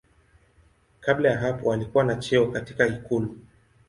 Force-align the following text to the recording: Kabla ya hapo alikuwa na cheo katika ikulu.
Kabla 0.99 1.29
ya 1.29 1.37
hapo 1.37 1.73
alikuwa 1.73 2.03
na 2.03 2.15
cheo 2.15 2.47
katika 2.51 2.87
ikulu. 2.87 3.37